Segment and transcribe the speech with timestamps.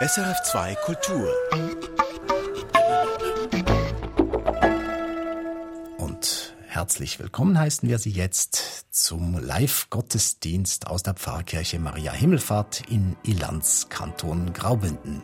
[0.00, 1.28] SRF2 Kultur.
[5.98, 13.16] Und herzlich willkommen heißen wir Sie jetzt zum Live-Gottesdienst aus der Pfarrkirche Maria Himmelfahrt in
[13.24, 15.22] Ilanz, Kanton Graubünden.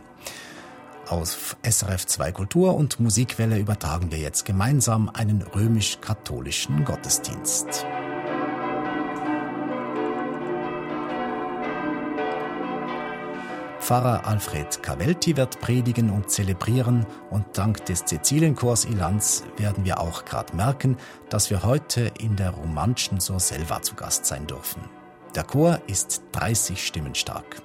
[1.06, 7.86] Auf SRF2 Kultur und Musikwelle übertragen wir jetzt gemeinsam einen römisch-katholischen Gottesdienst.
[13.85, 20.25] Pfarrer Alfred Cavelti wird predigen und zelebrieren und dank des Cäcilienchors Ilanz werden wir auch
[20.25, 20.96] gerade merken,
[21.29, 24.81] dass wir heute in der romanischen Sorselva zu Gast sein dürfen.
[25.35, 27.61] Der Chor ist 30 Stimmen stark.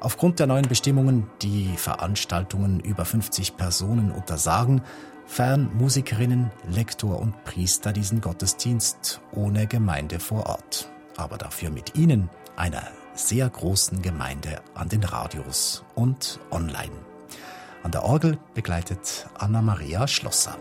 [0.00, 4.82] Aufgrund der neuen Bestimmungen, die Veranstaltungen über 50 Personen untersagen,
[5.24, 10.90] feiern Musikerinnen, Lektor und Priester diesen Gottesdienst ohne Gemeinde vor Ort.
[11.16, 12.82] Aber dafür mit ihnen, einer
[13.14, 16.92] sehr großen Gemeinde an den Radios und online.
[17.82, 20.56] An der Orgel begleitet Anna-Maria Schlosser.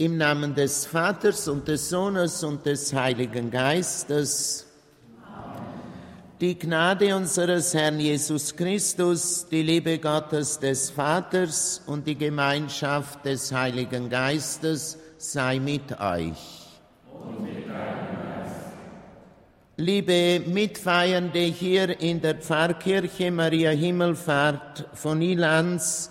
[0.00, 4.66] Im Namen des Vaters und des Sohnes und des Heiligen Geistes.
[6.40, 13.52] Die Gnade unseres Herrn Jesus Christus, die Liebe Gottes des Vaters und die Gemeinschaft des
[13.52, 16.66] Heiligen Geistes sei mit euch.
[19.76, 26.10] Liebe Mitfeiernde hier in der Pfarrkirche Maria Himmelfahrt von Ilanz,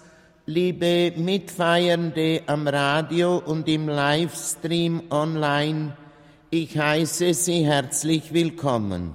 [0.50, 5.96] liebe Mitfeiernde am Radio und im Livestream online,
[6.50, 9.14] ich heiße Sie herzlich willkommen.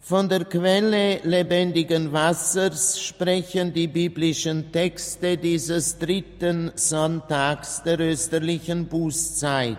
[0.00, 9.76] Von der Quelle lebendigen Wassers sprechen die biblischen Texte dieses dritten Sonntags der österlichen Bußzeit.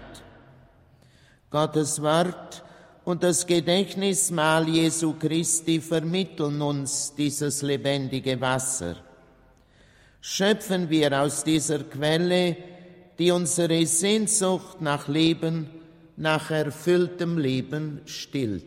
[1.50, 2.64] Gottes Wort
[3.06, 9.09] und das Gedächtnismahl Jesu Christi vermitteln uns dieses lebendige Wasser.
[10.22, 12.58] Schöpfen wir aus dieser Quelle,
[13.18, 15.70] die unsere Sehnsucht nach Leben,
[16.18, 18.66] nach erfülltem Leben stillt.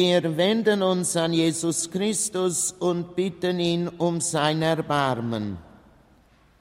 [0.00, 5.58] Wir wenden uns an Jesus Christus und bitten ihn um sein Erbarmen.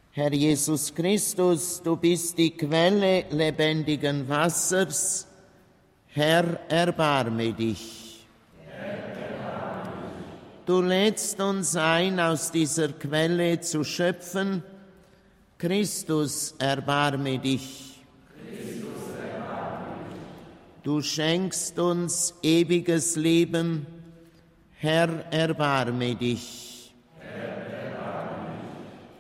[0.10, 5.28] Herr Jesus Christus, du bist die Quelle lebendigen Wassers.
[6.08, 8.26] Herr, erbarme dich.
[10.66, 14.64] Du lädst uns ein, aus dieser Quelle zu schöpfen.
[15.60, 17.87] Christus, erbarme dich.
[20.88, 23.86] Du schenkst uns ewiges Leben.
[24.72, 26.96] Herr, erbarme dich.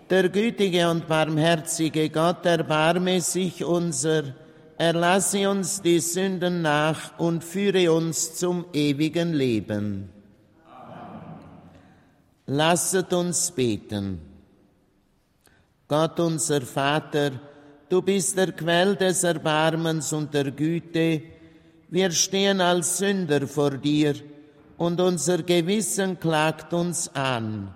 [0.09, 4.33] Der gütige und barmherzige Gott erbarme sich unser,
[4.77, 10.09] erlasse uns die Sünden nach und führe uns zum ewigen Leben.
[12.45, 14.21] Lasset uns beten.
[15.89, 17.31] Gott unser Vater,
[17.89, 21.35] du bist der Quell des Erbarmens und der Güte,
[21.89, 24.15] wir stehen als Sünder vor dir
[24.77, 27.73] und unser Gewissen klagt uns an.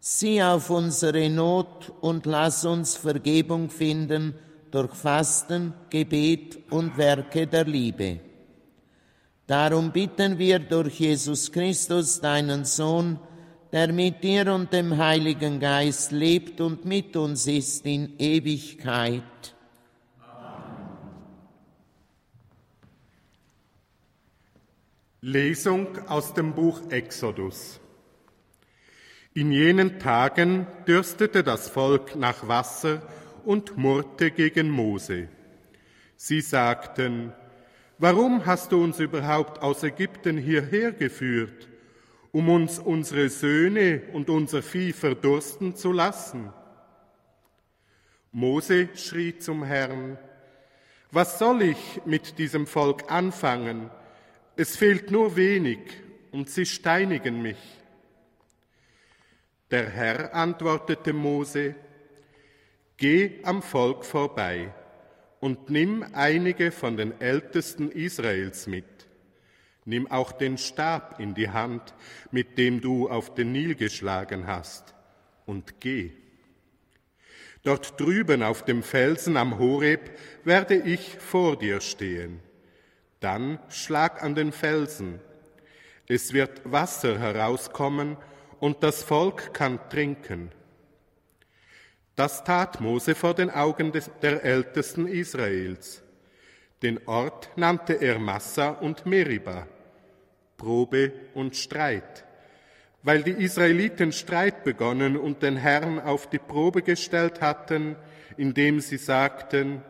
[0.00, 4.34] Sieh auf unsere Not und lass uns Vergebung finden
[4.70, 8.20] durch Fasten, Gebet und Werke der Liebe.
[9.46, 13.18] Darum bitten wir durch Jesus Christus, deinen Sohn,
[13.72, 19.22] der mit dir und dem Heiligen Geist lebt und mit uns ist in Ewigkeit.
[25.24, 27.78] Lesung aus dem Buch Exodus.
[29.34, 33.02] In jenen Tagen dürstete das Volk nach Wasser
[33.44, 35.28] und murrte gegen Mose.
[36.16, 37.32] Sie sagten,
[37.98, 41.68] Warum hast du uns überhaupt aus Ägypten hierher geführt,
[42.32, 46.52] um uns unsere Söhne und unser Vieh verdursten zu lassen?
[48.32, 50.18] Mose schrie zum Herrn,
[51.12, 53.88] was soll ich mit diesem Volk anfangen?
[54.54, 55.78] Es fehlt nur wenig
[56.30, 57.56] und sie steinigen mich.
[59.70, 61.74] Der Herr antwortete Mose,
[62.98, 64.72] Geh am Volk vorbei
[65.40, 68.84] und nimm einige von den Ältesten Israels mit.
[69.84, 71.94] Nimm auch den Stab in die Hand,
[72.30, 74.94] mit dem du auf den Nil geschlagen hast,
[75.46, 76.12] und geh.
[77.64, 82.40] Dort drüben auf dem Felsen am Horeb werde ich vor dir stehen.
[83.22, 85.20] Dann schlag an den Felsen.
[86.08, 88.18] Es wird Wasser herauskommen,
[88.60, 90.52] und das Volk kann trinken.
[92.14, 96.00] Das tat Mose vor den Augen des, der Ältesten Israels.
[96.80, 99.66] Den Ort nannte er Massa und Meriba,
[100.56, 102.24] Probe und Streit,
[103.02, 107.96] weil die Israeliten Streit begonnen und den Herrn auf die Probe gestellt hatten,
[108.36, 109.82] indem sie sagten,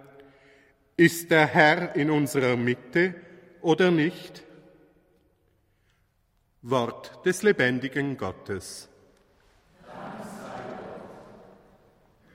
[0.97, 3.15] ist der Herr in unserer Mitte
[3.61, 4.43] oder nicht?
[6.63, 8.89] Wort des lebendigen Gottes.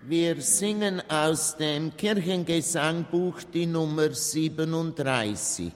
[0.01, 5.73] Wir singen aus dem Kirchengesangbuch die Nummer 37.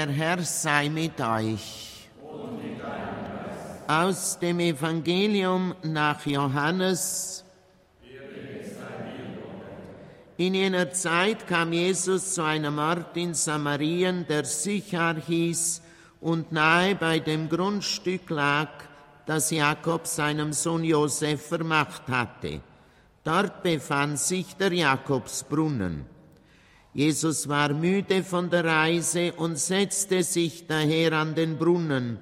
[0.00, 2.08] Der Herr sei mit euch.
[3.86, 7.44] Aus dem Evangelium nach Johannes.
[10.38, 15.82] In jener Zeit kam Jesus zu einem Ort in Samarien, der Sichar hieß
[16.22, 18.70] und nahe bei dem Grundstück lag,
[19.26, 22.62] das Jakob seinem Sohn Josef vermacht hatte.
[23.22, 26.06] Dort befand sich der Jakobsbrunnen.
[26.92, 32.18] Jesus war müde von der Reise und setzte sich daher an den Brunnen.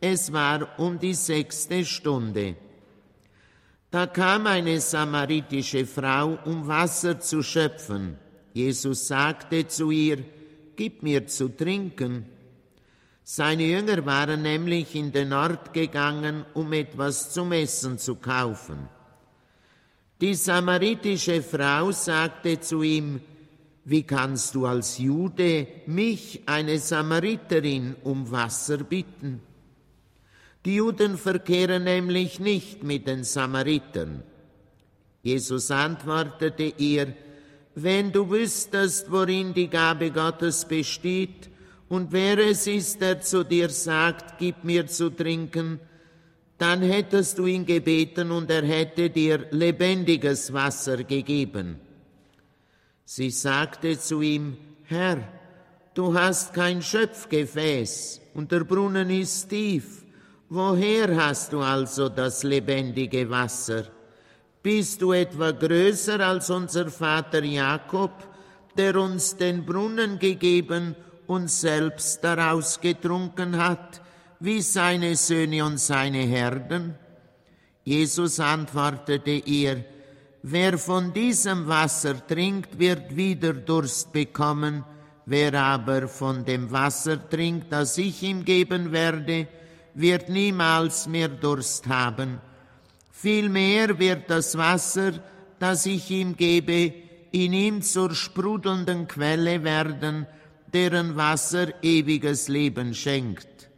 [0.00, 2.56] Es war um die sechste Stunde.
[3.90, 8.16] Da kam eine samaritische Frau, um Wasser zu schöpfen.
[8.52, 10.24] Jesus sagte zu ihr,
[10.76, 12.24] Gib mir zu trinken.
[13.22, 18.88] Seine Jünger waren nämlich in den Ort gegangen, um etwas zum Essen zu kaufen.
[20.20, 23.20] Die samaritische Frau sagte zu ihm,
[23.84, 29.40] wie kannst du als Jude mich, eine Samariterin, um Wasser bitten?
[30.64, 34.22] Die Juden verkehren nämlich nicht mit den Samaritern.
[35.22, 37.14] Jesus antwortete ihr,
[37.74, 41.48] wenn du wüsstest, worin die Gabe Gottes besteht
[41.88, 45.80] und wer es ist, der zu dir sagt, gib mir zu trinken,
[46.58, 51.80] dann hättest du ihn gebeten und er hätte dir lebendiges Wasser gegeben.
[53.12, 55.18] Sie sagte zu ihm, Herr,
[55.94, 60.04] du hast kein Schöpfgefäß und der Brunnen ist tief.
[60.48, 63.86] Woher hast du also das lebendige Wasser?
[64.62, 68.12] Bist du etwa größer als unser Vater Jakob,
[68.76, 70.94] der uns den Brunnen gegeben
[71.26, 74.00] und selbst daraus getrunken hat,
[74.38, 76.94] wie seine Söhne und seine Herden?
[77.82, 79.84] Jesus antwortete ihr,
[80.42, 84.84] Wer von diesem Wasser trinkt, wird wieder Durst bekommen,
[85.26, 89.48] wer aber von dem Wasser trinkt, das ich ihm geben werde,
[89.94, 92.40] wird niemals mehr Durst haben.
[93.12, 95.12] Vielmehr wird das Wasser,
[95.58, 96.94] das ich ihm gebe,
[97.32, 100.26] in ihm zur sprudelnden Quelle werden,
[100.72, 103.68] deren Wasser ewiges Leben schenkt.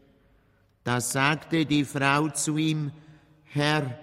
[0.84, 2.92] Da sagte die Frau zu ihm,
[3.44, 3.98] Herr,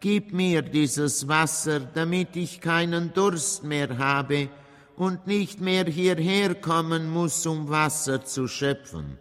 [0.00, 4.48] gib mir dieses Wasser, damit ich keinen Durst mehr habe
[4.96, 9.18] und nicht mehr hierher kommen muss, um Wasser zu schöpfen.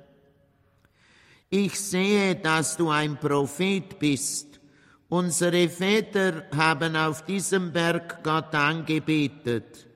[1.50, 4.59] Ich sehe, dass du ein Prophet bist.
[5.09, 9.88] Unsere Väter haben auf diesem Berg Gott angebetet.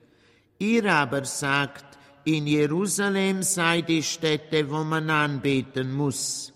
[0.58, 1.84] Ihr aber sagt,
[2.24, 6.52] in Jerusalem sei die Stätte, wo man anbeten muss.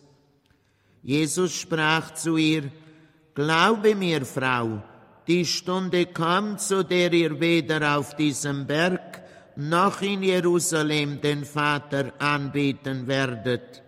[1.03, 2.71] Jesus sprach zu ihr,
[3.39, 4.83] Glaube mir, Frau,
[5.29, 9.23] die Stunde kommt, zu der ihr weder auf diesem Berg
[9.55, 13.81] noch in Jerusalem den Vater anbeten werdet.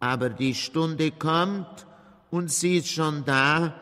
[0.00, 1.86] Aber die Stunde kommt,
[2.30, 3.72] und sie ist schon da,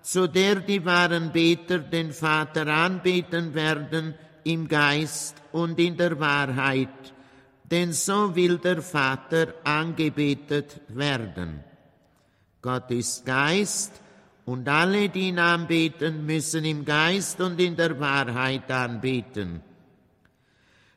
[0.00, 7.12] zu der die wahren Beter den Vater anbeten werden im Geist und in der Wahrheit,
[7.70, 11.62] denn so will der Vater angebetet werden.
[12.62, 13.92] Gott ist Geist,
[14.46, 19.60] und alle, die ihn anbeten, müssen im Geist und in der Wahrheit anbeten.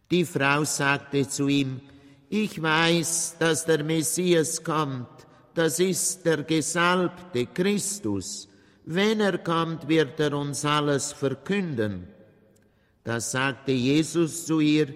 [0.10, 1.82] Die Frau sagte zu ihm,
[2.30, 5.10] ich weiß, dass der Messias kommt,
[5.56, 8.48] das ist der gesalbte Christus.
[8.86, 12.08] Wenn er kommt, wird er uns alles verkünden.
[13.04, 14.94] Da sagte Jesus zu ihr,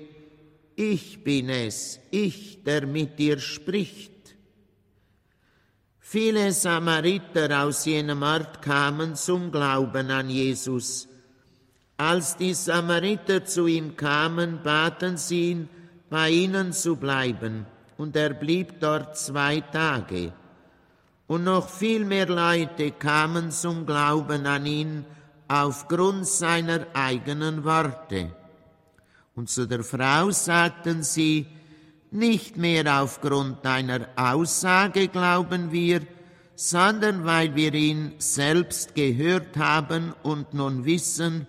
[0.75, 4.12] ich bin es, ich, der mit dir spricht.
[6.05, 11.07] Viele Samariter aus jenem Ort kamen zum Glauben an Jesus.
[11.95, 15.69] Als die Samariter zu ihm kamen, baten sie ihn,
[16.09, 17.65] bei ihnen zu bleiben,
[17.97, 20.33] und er blieb dort zwei Tage.
[21.25, 25.05] Und noch viel mehr Leute kamen zum Glauben an ihn
[25.47, 28.29] aufgrund seiner eigenen Worte.
[29.35, 31.47] Und zu der Frau sagten sie,
[32.13, 36.01] nicht mehr aufgrund deiner Aussage glauben wir,
[36.55, 41.47] sondern weil wir ihn selbst gehört haben und nun wissen,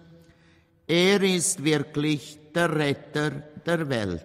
[0.87, 3.31] er ist wirklich der Retter
[3.67, 4.25] der Welt.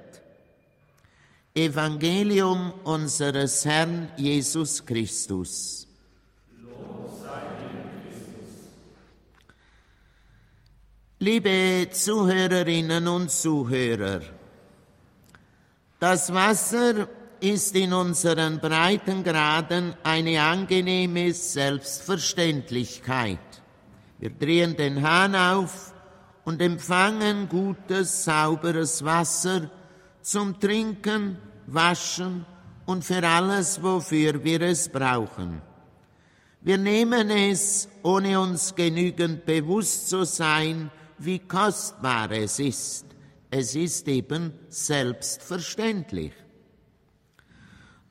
[1.53, 5.87] Evangelium unseres Herrn Jesus Christus.
[11.21, 14.21] Liebe Zuhörerinnen und Zuhörer,
[15.99, 17.07] das Wasser
[17.41, 23.39] ist in unseren Breitengraden eine angenehme Selbstverständlichkeit.
[24.19, 25.93] Wir drehen den Hahn auf
[26.43, 29.69] und empfangen gutes, sauberes Wasser
[30.21, 32.45] zum Trinken, Waschen
[32.85, 35.61] und für alles, wofür wir es brauchen.
[36.61, 43.05] Wir nehmen es, ohne uns genügend bewusst zu sein, wie kostbar es ist.
[43.51, 46.33] Es ist eben selbstverständlich.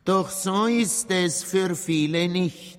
[0.05, 2.79] Doch so ist es für viele nicht.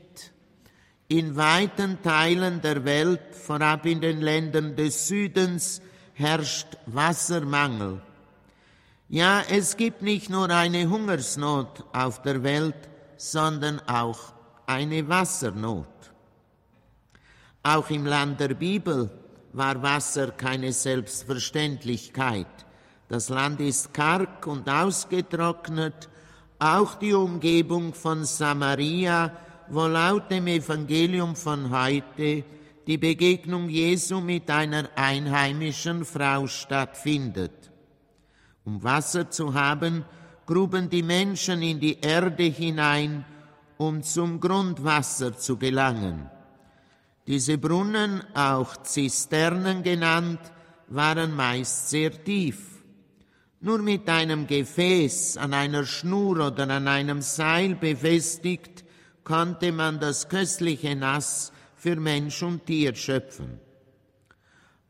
[1.07, 5.81] In weiten Teilen der Welt, vorab in den Ländern des Südens,
[6.13, 8.01] herrscht Wassermangel.
[9.07, 14.33] Ja, es gibt nicht nur eine Hungersnot auf der Welt, sondern auch
[14.67, 15.87] eine Wassernot.
[17.63, 19.09] Auch im Land der Bibel
[19.53, 22.47] war Wasser keine Selbstverständlichkeit.
[23.07, 26.09] Das Land ist karg und ausgetrocknet,
[26.59, 29.31] auch die Umgebung von Samaria,
[29.69, 32.43] wo laut dem Evangelium von heute
[32.85, 37.71] die Begegnung Jesu mit einer einheimischen Frau stattfindet.
[38.65, 40.05] Um Wasser zu haben,
[40.45, 43.25] gruben die Menschen in die Erde hinein,
[43.77, 46.29] um zum Grundwasser zu gelangen.
[47.29, 50.39] Diese Brunnen, auch Zisternen genannt,
[50.87, 52.83] waren meist sehr tief.
[53.59, 58.83] Nur mit einem Gefäß an einer Schnur oder an einem Seil befestigt,
[59.23, 63.59] konnte man das köstliche Nass für Mensch und Tier schöpfen.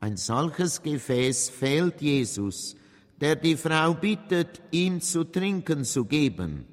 [0.00, 2.74] Ein solches Gefäß fehlt Jesus,
[3.20, 6.64] der die Frau bittet, ihm zu trinken zu geben.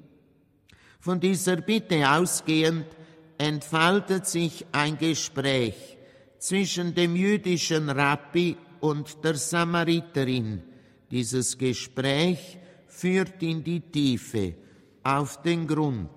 [0.98, 2.86] Von dieser Bitte ausgehend
[3.38, 5.96] entfaltet sich ein Gespräch
[6.38, 10.62] zwischen dem jüdischen Rabbi und der Samariterin.
[11.10, 14.54] Dieses Gespräch führt in die Tiefe,
[15.02, 16.10] auf den Grund.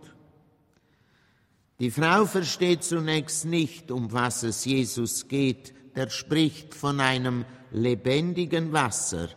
[1.79, 5.73] Die Frau versteht zunächst nicht, um was es Jesus geht.
[5.95, 9.29] Der spricht von einem lebendigen Wasser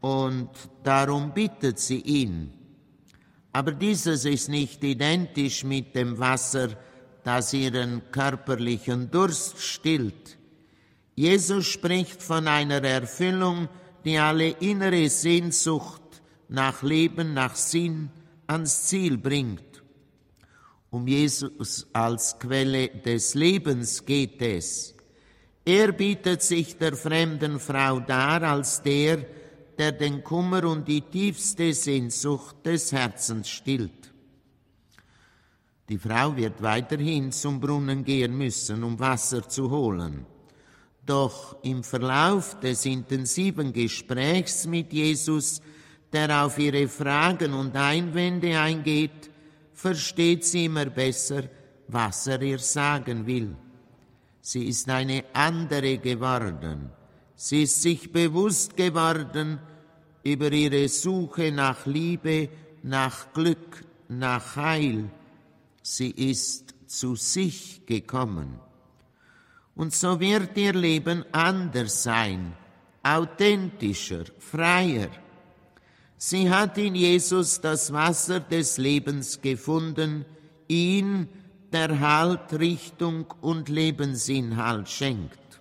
[0.00, 0.50] und
[0.82, 2.52] darum bittet sie ihn.
[3.52, 6.76] Aber dieses ist nicht identisch mit dem Wasser,
[7.26, 10.38] das ihren körperlichen Durst stillt.
[11.16, 13.68] Jesus spricht von einer Erfüllung,
[14.04, 18.10] die alle innere Sehnsucht nach Leben, nach Sinn
[18.46, 19.82] ans Ziel bringt.
[20.90, 24.94] Um Jesus als Quelle des Lebens geht es.
[25.64, 29.26] Er bietet sich der fremden Frau dar als der,
[29.76, 34.12] der den Kummer und die tiefste Sehnsucht des Herzens stillt.
[35.88, 40.26] Die Frau wird weiterhin zum Brunnen gehen müssen, um Wasser zu holen.
[41.04, 45.60] Doch im Verlauf des intensiven Gesprächs mit Jesus,
[46.12, 49.30] der auf ihre Fragen und Einwände eingeht,
[49.72, 51.44] versteht sie immer besser,
[51.86, 53.54] was er ihr sagen will.
[54.40, 56.90] Sie ist eine andere geworden.
[57.36, 59.60] Sie ist sich bewusst geworden
[60.24, 62.48] über ihre Suche nach Liebe,
[62.82, 65.10] nach Glück, nach Heil.
[65.88, 68.58] Sie ist zu sich gekommen.
[69.76, 72.54] Und so wird ihr Leben anders sein,
[73.04, 75.10] authentischer, freier.
[76.16, 80.24] Sie hat in Jesus das Wasser des Lebens gefunden,
[80.66, 81.28] ihn,
[81.72, 85.60] der Halt, Richtung und Lebensinhalt schenkt.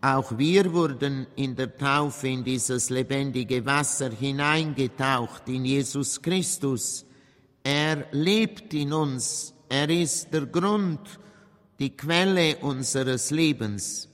[0.00, 7.04] Auch wir wurden in der Taufe in dieses lebendige Wasser hineingetaucht, in Jesus Christus.
[7.62, 11.00] Er lebt in uns, er ist der Grund,
[11.78, 14.08] die Quelle unseres Lebens.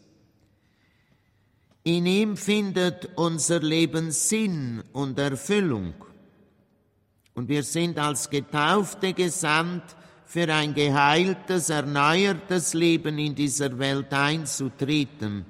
[1.84, 5.94] In ihm findet unser Leben Sinn und Erfüllung.
[7.34, 9.84] Und wir sind als Getaufte gesandt,
[10.26, 15.46] für ein geheiltes, erneuertes Leben in dieser Welt einzutreten.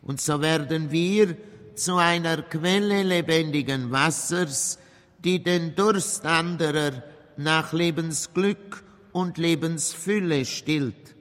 [0.00, 1.36] Und so werden wir
[1.74, 4.78] zu einer Quelle lebendigen Wassers,
[5.22, 7.02] die den Durst anderer
[7.38, 11.14] nach Lebensglück und Lebensfülle stillt.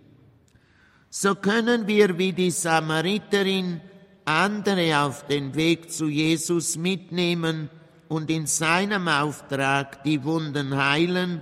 [1.10, 3.82] So können wir wie die Samariterin
[4.25, 7.69] andere auf den Weg zu Jesus mitnehmen
[8.10, 11.41] und in seinem Auftrag die Wunden heilen,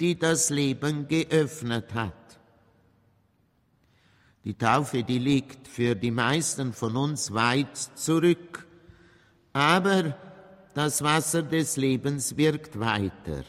[0.00, 2.14] die das Leben geöffnet hat.
[4.44, 8.66] Die Taufe, die liegt für die meisten von uns weit zurück,
[9.52, 10.16] aber
[10.74, 13.44] das Wasser des Lebens wirkt weiter.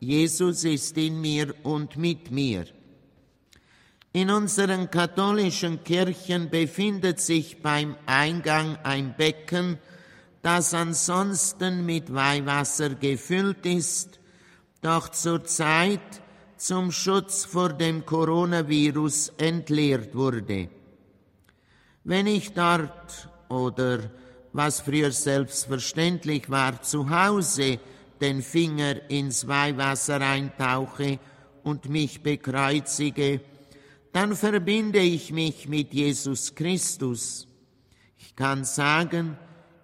[0.00, 2.66] Jesus ist in mir und mit mir.
[4.12, 9.78] In unseren katholischen Kirchen befindet sich beim Eingang ein Becken,
[10.42, 14.20] das ansonsten mit Weihwasser gefüllt ist,
[14.80, 16.22] doch zurzeit
[16.56, 20.68] zum Schutz vor dem Coronavirus entleert wurde.
[22.04, 24.10] Wenn ich dort oder
[24.52, 27.78] was früher selbstverständlich war, zu Hause
[28.20, 31.18] den Finger ins Weihwasser eintauche
[31.62, 33.40] und mich bekreuzige,
[34.12, 37.46] dann verbinde ich mich mit Jesus Christus.
[38.16, 39.36] Ich kann sagen,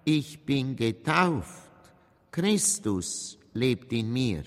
[0.05, 1.71] ich bin getauft.
[2.31, 4.43] Christus lebt in mir.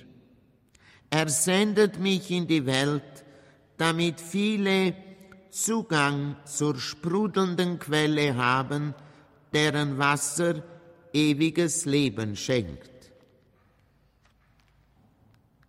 [1.10, 3.26] Er sendet mich in die Welt,
[3.78, 4.96] damit viele
[5.52, 8.94] Zugang zur sprudelnden Quelle haben,
[9.54, 10.64] deren Wasser
[11.14, 12.95] ewiges Leben schenkt.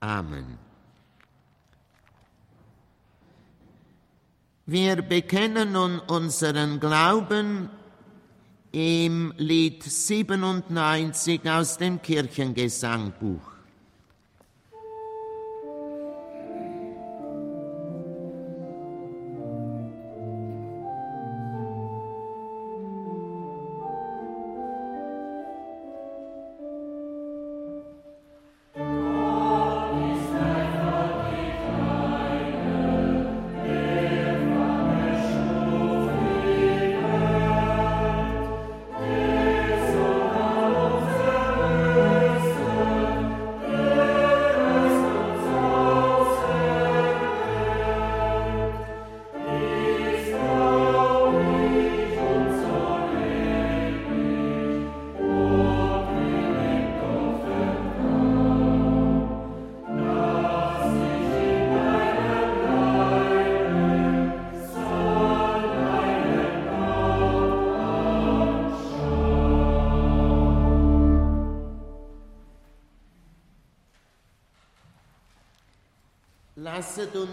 [0.06, 0.56] Amen.
[4.66, 7.68] Wir bekennen nun unseren Glauben
[8.70, 13.55] im Lied 97 aus dem Kirchengesangbuch.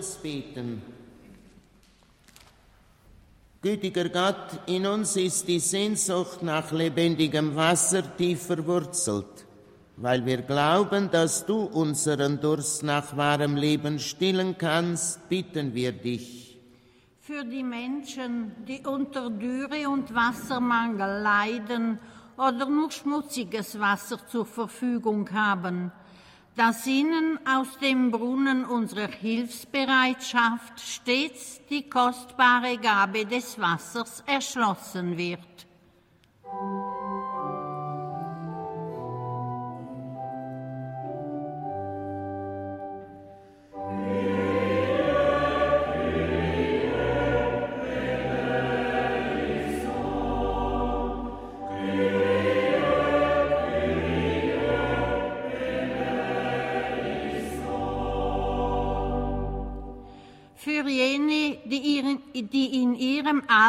[0.03, 0.81] Uns beten.
[3.61, 9.45] Gütiger Gott, in uns ist die Sehnsucht nach lebendigem Wasser tief verwurzelt.
[9.95, 16.57] Weil wir glauben, dass du unseren Durst nach wahrem Leben stillen kannst, bitten wir dich.
[17.21, 21.99] Für die Menschen, die unter Dürre und Wassermangel leiden
[22.35, 25.93] oder nur schmutziges Wasser zur Verfügung haben,
[26.55, 35.39] dass ihnen aus dem Brunnen unserer Hilfsbereitschaft stets die kostbare Gabe des Wassers erschlossen wird.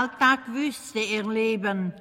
[0.04, 1.94] Alltag Wüste erleben,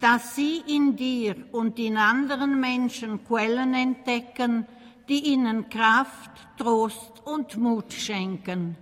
[0.00, 4.66] dass sie in dir und in anderen Menschen Quellen entdecken,
[5.08, 8.76] die ihnen Kraft, Trost und Mut schenken.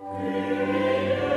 [0.00, 1.31] die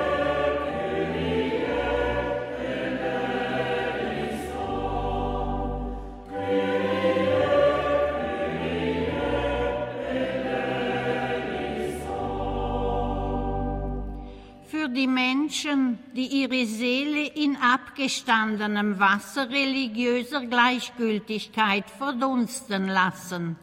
[15.45, 23.55] Menschen, die ihre Seele in abgestandenem Wasser religiöser Gleichgültigkeit verdunsten lassen,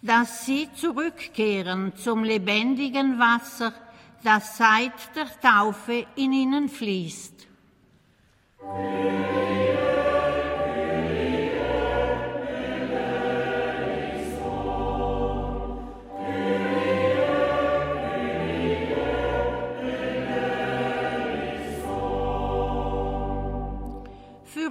[0.00, 3.72] dass sie zurückkehren zum lebendigen Wasser,
[4.22, 7.48] das seit der Taufe in ihnen fließt.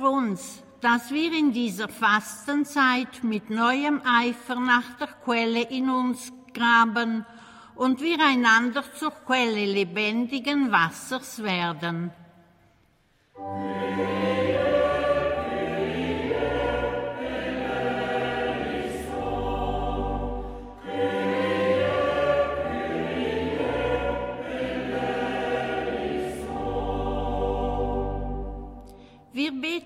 [0.04, 7.26] Uns, dass wir in dieser Fastenzeit mit neuem Eifer nach der Quelle in uns graben
[7.76, 12.12] und wir einander zur Quelle lebendigen Wassers werden.
[13.36, 14.41] Wir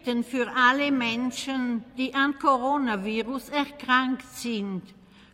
[0.06, 4.84] beten für alle Menschen, die an Coronavirus erkrankt sind,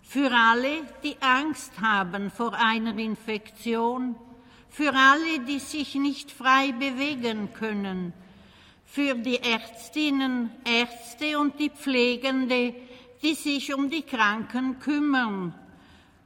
[0.01, 4.15] für alle, die Angst haben vor einer Infektion,
[4.69, 8.13] für alle, die sich nicht frei bewegen können,
[8.85, 12.73] für die Ärztinnen, Ärzte und die Pflegende,
[13.21, 15.53] die sich um die Kranken kümmern,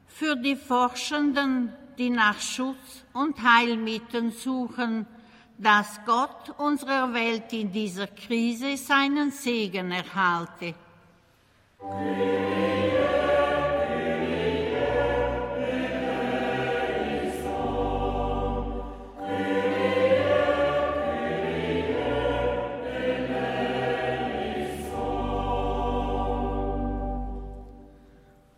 [0.07, 5.07] für die Forschenden, die nach Schutz und Heilmitteln suchen,
[5.57, 10.75] dass Gott unserer Welt in dieser Krise seinen Segen erhalte.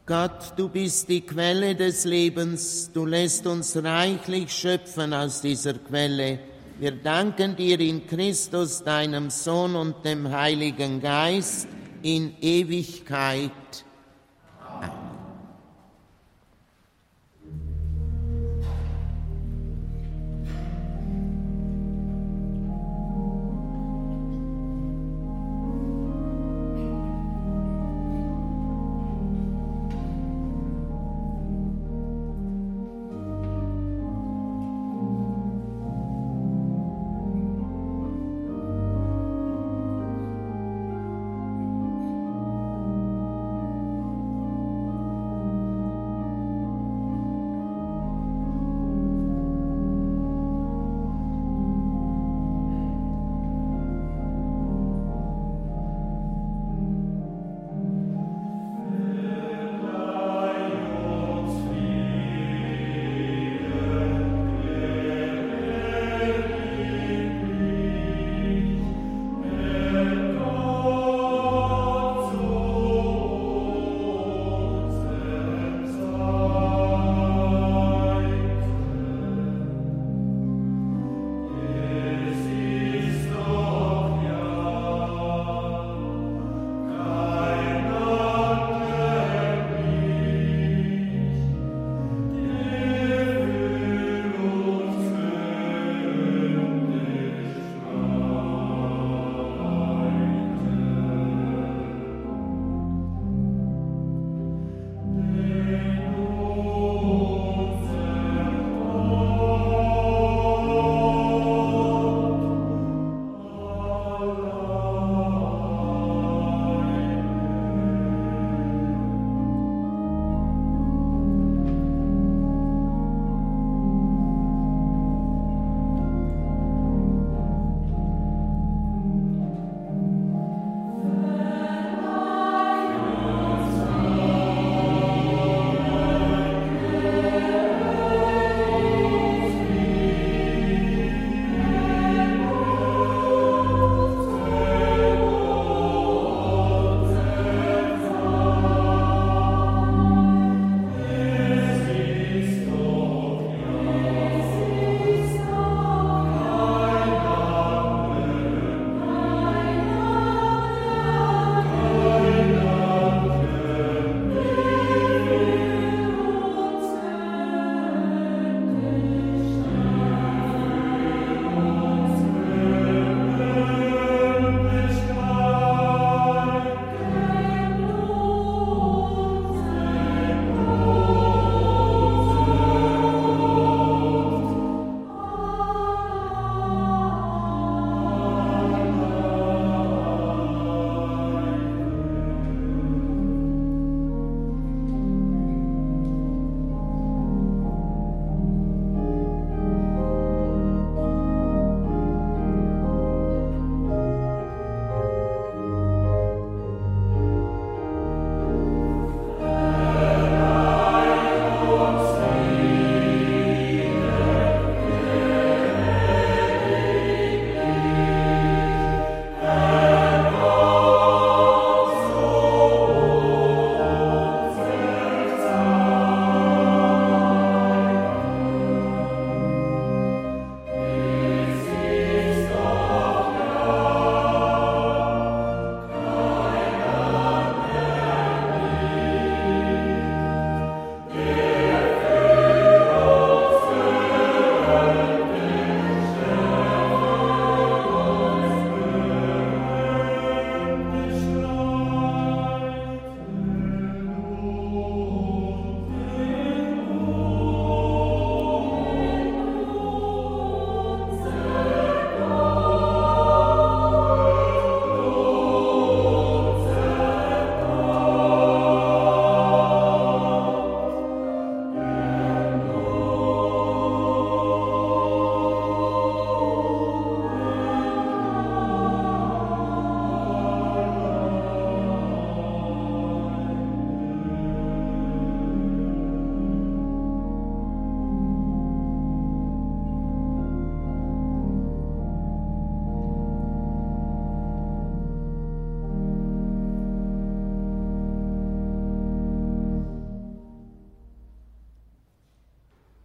[0.07, 6.39] Gott, du bist die Quelle des Lebens, du lässt uns reichlich schöpfen aus dieser Quelle.
[6.79, 11.67] Wir danken dir in Christus, deinem Sohn und dem Heiligen Geist
[12.03, 13.51] in Ewigkeit.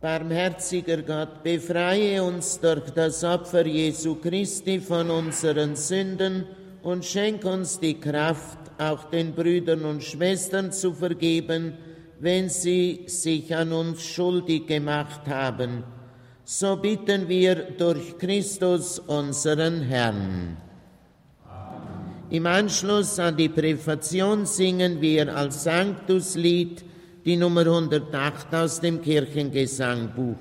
[0.03, 6.45] Barmherziger Gott, befreie uns durch das Opfer Jesu Christi von unseren Sünden
[6.83, 11.75] und schenk uns die Kraft, auch den Brüdern und Schwestern zu vergeben,
[12.19, 15.85] wenn sie sich an uns schuldig gemacht haben.
[16.44, 20.57] So bitten wir durch Christus unseren Herrn.
[22.29, 26.85] Im Anschluss an die Präfation singen wir als Sanctuslied
[27.25, 30.37] die Nummer 108 aus dem Kirchengesangbuch.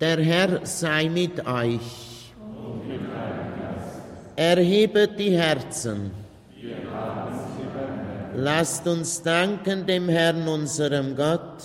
[0.00, 2.32] Der Herr sei mit euch.
[4.36, 6.12] Erhebet die Herzen.
[8.36, 11.64] Lasst uns danken dem Herrn, unserem Gott.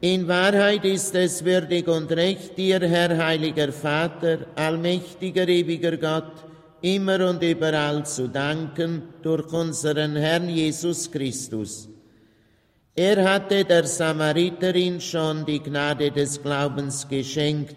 [0.00, 6.44] In Wahrheit ist es würdig und recht, dir, Herr heiliger Vater, allmächtiger, ewiger Gott,
[6.84, 11.88] immer und überall zu danken durch unseren Herrn Jesus Christus.
[12.94, 17.76] Er hatte der Samariterin schon die Gnade des Glaubens geschenkt,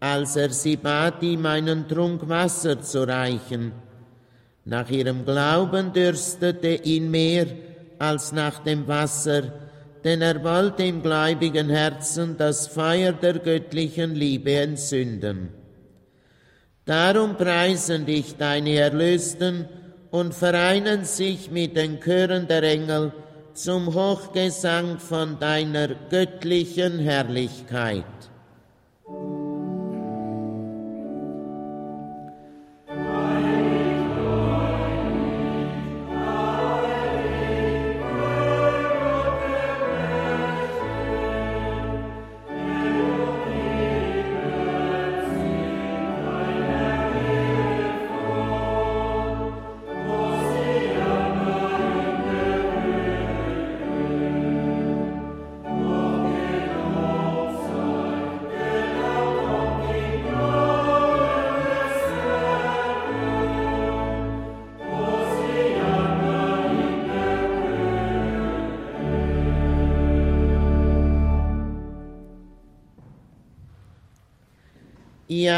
[0.00, 3.72] als er sie bat, ihm einen Trunk Wasser zu reichen.
[4.64, 7.46] Nach ihrem Glauben dürstete ihn mehr
[7.98, 9.42] als nach dem Wasser,
[10.04, 15.57] denn er wollte im gläubigen Herzen das Feuer der göttlichen Liebe entzünden.
[16.88, 19.68] Darum preisen dich deine Erlösten
[20.10, 23.12] und vereinen sich mit den Chören der Engel
[23.52, 28.06] zum Hochgesang von deiner göttlichen Herrlichkeit.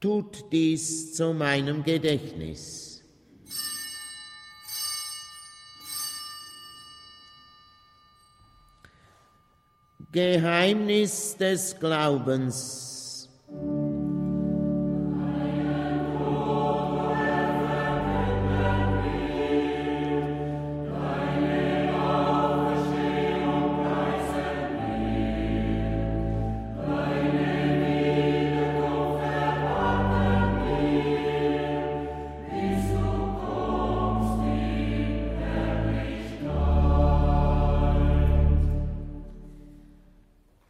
[0.00, 3.04] Tut dies zu meinem Gedächtnis.
[10.10, 13.28] Geheimnis des Glaubens.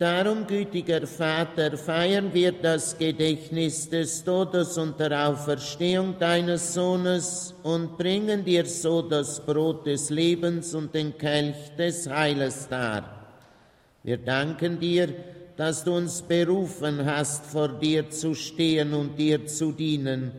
[0.00, 7.98] Darum, gütiger Vater, feiern wir das Gedächtnis des Todes und der Auferstehung deines Sohnes und
[7.98, 13.28] bringen dir so das Brot des Lebens und den Kelch des Heiles dar.
[14.02, 15.08] Wir danken dir,
[15.58, 20.32] dass du uns berufen hast, vor dir zu stehen und dir zu dienen.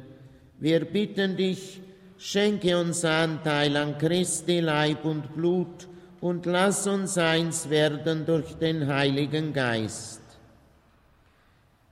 [0.57, 1.79] Wir bitten dich,
[2.17, 5.87] schenke uns Anteil an Christi Leib und Blut
[6.21, 10.21] und lass uns eins werden durch den Heiligen Geist.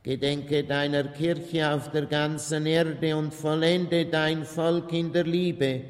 [0.04, 5.82] Gedenke deiner Kirche auf der ganzen Erde und vollende dein Volk in der Liebe,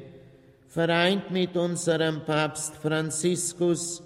[0.68, 4.02] vereint mit unserem Papst Franziskus,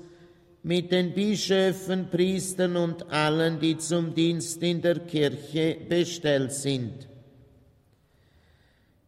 [0.62, 7.07] mit den Bischöfen, Priestern und allen, die zum Dienst in der Kirche bestellt sind.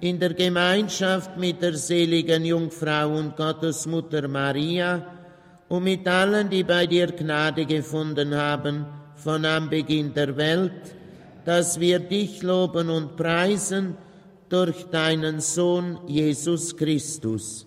[0.00, 5.04] in der Gemeinschaft mit der seligen Jungfrau und Gottesmutter Maria
[5.68, 8.86] und mit allen, die bei dir Gnade gefunden haben
[9.16, 10.94] von Anbeginn der Welt,
[11.44, 13.96] dass wir dich loben und preisen
[14.48, 17.66] durch deinen Sohn Jesus Christus.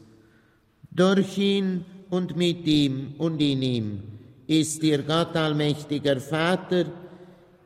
[0.90, 4.04] Durch ihn und mit ihm und in ihm
[4.48, 6.86] ist dir Gott allmächtiger Vater,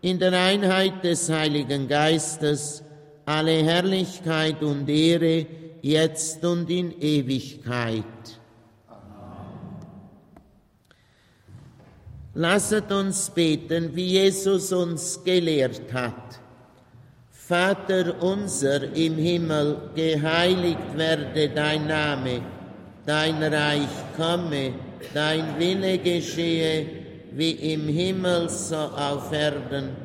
[0.01, 2.84] in der Einheit des Heiligen Geistes,
[3.25, 5.45] alle Herrlichkeit und Ehre,
[5.81, 8.03] jetzt und in Ewigkeit.
[12.33, 16.41] Lasset uns beten, wie Jesus uns gelehrt hat.
[17.31, 22.41] Vater unser im Himmel, geheiligt werde dein Name,
[23.05, 24.73] dein Reich komme,
[25.13, 26.87] dein Wille geschehe,
[27.31, 30.04] wie im Himmel so auf Erden.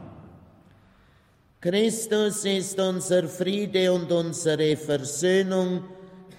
[1.61, 5.83] Christus ist unser Friede und unsere Versöhnung,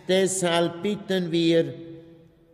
[0.09, 1.73] deshalb bitten wir,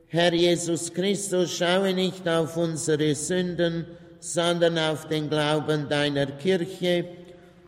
[0.09, 3.87] Herr Jesus Christus, schaue nicht auf unsere Sünden,
[4.21, 7.07] sondern auf den Glauben deiner Kirche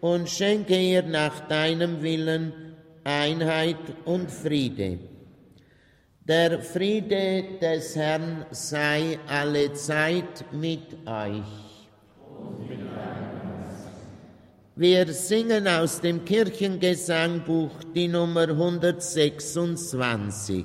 [0.03, 2.53] und schenke ihr nach deinem Willen
[3.03, 4.99] Einheit und Friede.
[6.29, 11.71] Der Friede des Herrn sei alle Zeit mit euch.
[14.81, 20.65] Wir singen aus dem Kirchengesangbuch die Nummer 126.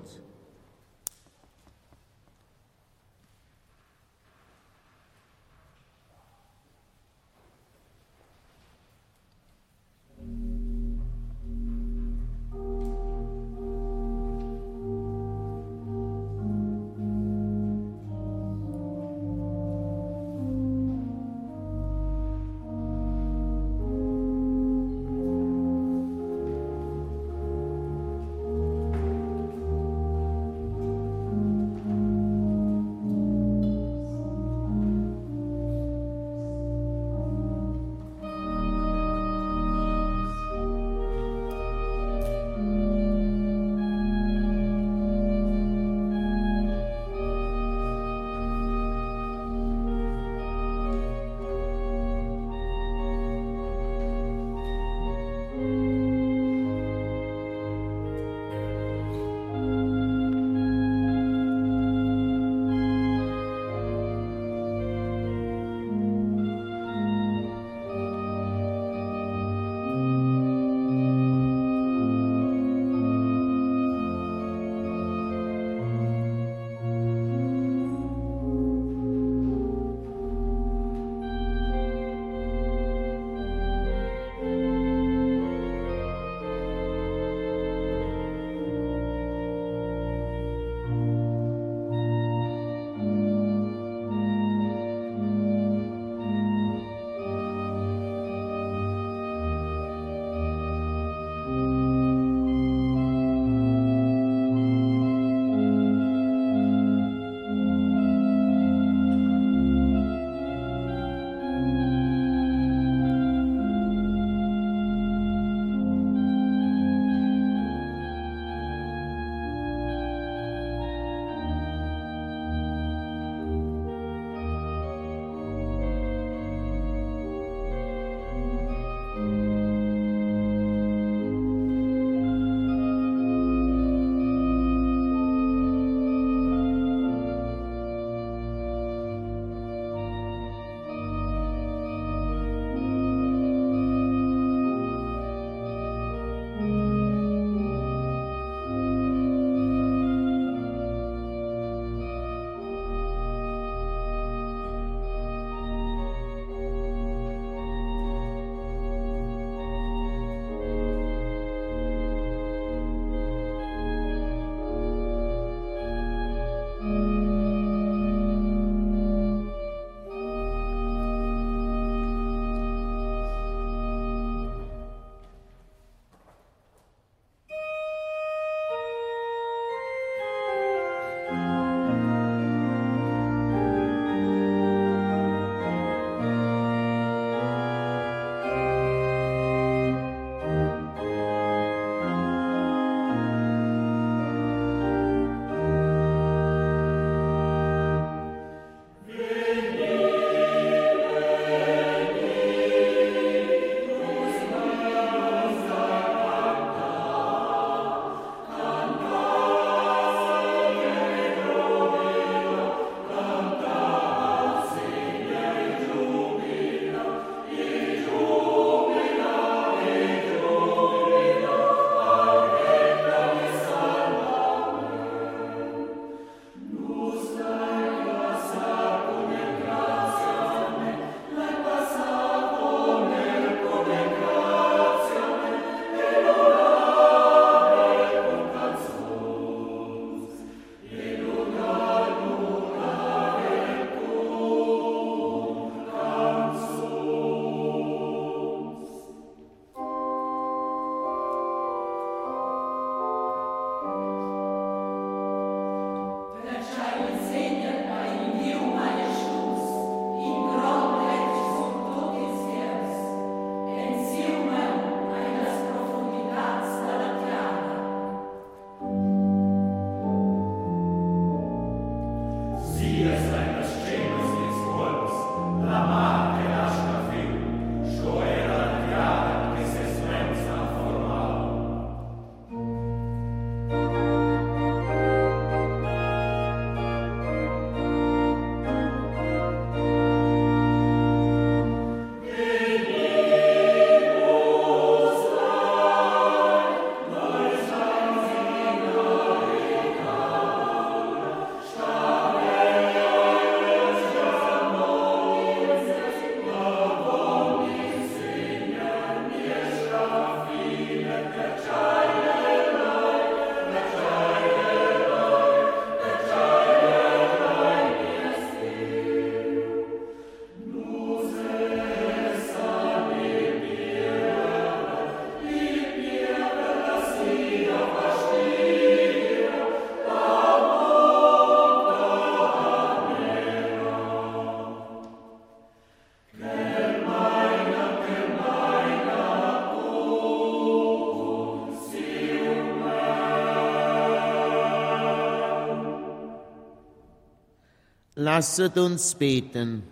[348.31, 349.83] Lasset uns beten.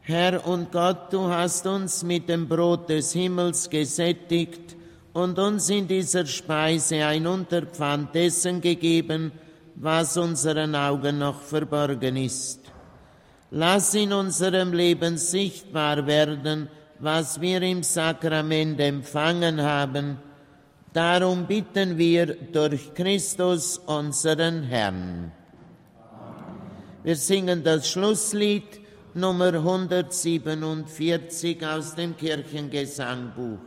[0.00, 4.74] Herr und Gott, du hast uns mit dem Brot des Himmels gesättigt
[5.12, 9.32] und uns in dieser Speise ein Unterpfand dessen gegeben,
[9.74, 12.60] was unseren Augen noch verborgen ist.
[13.50, 16.70] Lass in unserem Leben sichtbar werden,
[17.00, 20.16] was wir im Sakrament empfangen haben.
[20.94, 25.32] Darum bitten wir durch Christus unseren Herrn.
[27.06, 28.80] Wir singen das Schlusslied
[29.14, 33.60] Nummer 147 aus dem Kirchengesangbuch.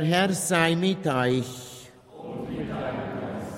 [0.00, 1.90] Der Herr sei mit euch.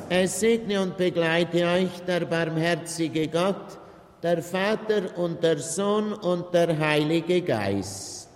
[0.09, 3.78] Es segne und begleite euch der barmherzige Gott,
[4.24, 8.28] der Vater und der Sohn und der Heilige Geist.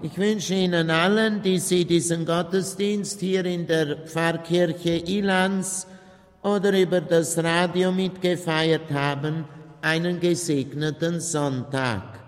[0.00, 5.86] Ich wünsche Ihnen allen, die Sie diesen Gottesdienst hier in der Pfarrkirche Ilans
[6.42, 9.44] oder über das Radio mitgefeiert haben,
[9.82, 12.18] einen gesegneten Sonntag.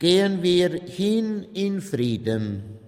[0.00, 2.81] Gehen wir hin in Frieden.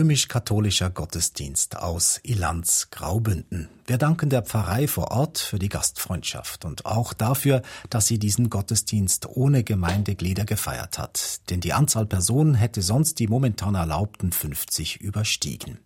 [0.00, 3.68] Römisch-katholischer Gottesdienst aus Ilanz Graubünden.
[3.86, 8.48] Wir danken der Pfarrei vor Ort für die Gastfreundschaft und auch dafür, dass sie diesen
[8.48, 15.02] Gottesdienst ohne Gemeindeglieder gefeiert hat, denn die Anzahl Personen hätte sonst die momentan erlaubten 50
[15.02, 15.80] überstiegen.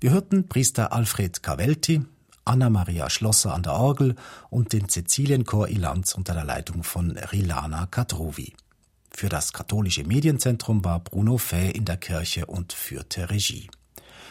[0.00, 2.06] Wir hörten Priester Alfred Cavelti,
[2.46, 4.14] Anna-Maria Schlosser an der Orgel
[4.48, 8.54] und den Cäcilienchor Ilanz unter der Leitung von Rilana Kadrovi.
[9.14, 13.68] Für das katholische Medienzentrum war Bruno Fäh in der Kirche und führte Regie.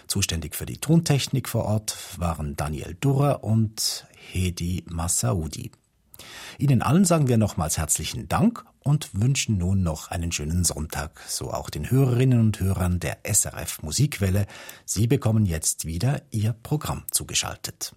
[0.08, 5.72] Zuständig für die Tontechnik vor Ort waren Daniel Durrer und Hedi Massaudi.
[6.58, 11.52] Ihnen allen sagen wir nochmals herzlichen Dank und wünschen nun noch einen schönen Sonntag, so
[11.52, 14.48] auch den Hörerinnen und Hörern der SRF Musikwelle.
[14.86, 17.94] Sie bekommen jetzt wieder Ihr Programm zugeschaltet.